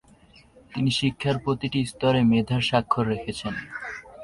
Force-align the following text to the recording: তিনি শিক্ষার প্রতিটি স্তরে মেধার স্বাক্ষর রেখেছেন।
তিনি 0.71 0.91
শিক্ষার 0.99 1.35
প্রতিটি 1.43 1.79
স্তরে 1.91 2.21
মেধার 2.31 2.61
স্বাক্ষর 2.69 3.05
রেখেছেন। 3.13 3.53